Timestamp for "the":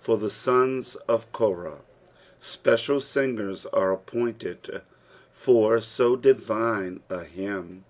0.16-0.28